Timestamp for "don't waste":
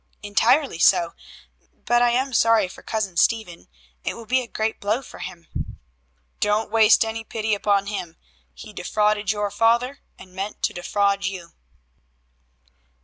6.39-7.05